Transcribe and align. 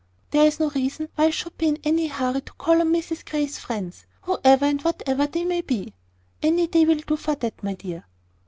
"There 0.31 0.47
is 0.47 0.59
no 0.59 0.71
reason 0.71 1.09
why 1.13 1.25
I 1.25 1.29
should 1.29 1.59
be 1.59 1.67
in 1.67 1.77
any 1.83 2.07
hurry 2.07 2.41
to 2.41 2.53
call 2.53 2.81
on 2.81 2.91
Mrs 2.91 3.23
Grey's 3.23 3.59
friends, 3.59 4.07
whoever 4.23 4.65
and 4.65 4.81
whatever 4.81 5.27
they 5.27 5.43
may 5.45 5.61
be. 5.61 5.93
Any 6.41 6.65
day 6.65 6.85
will 6.85 7.01
do 7.05 7.15
for 7.15 7.35
that, 7.35 7.61
my 7.61 7.75
dear." 7.75 8.07